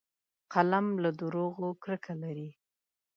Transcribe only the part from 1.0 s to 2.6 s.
له دروغو کرکه لري